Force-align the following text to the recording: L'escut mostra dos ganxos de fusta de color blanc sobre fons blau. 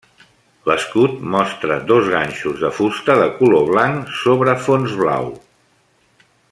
L'escut 0.69 1.19
mostra 1.35 1.75
dos 1.91 2.09
ganxos 2.13 2.57
de 2.63 2.71
fusta 2.79 3.19
de 3.21 3.29
color 3.43 3.69
blanc 3.75 4.11
sobre 4.23 4.57
fons 4.69 4.97
blau. 5.03 5.33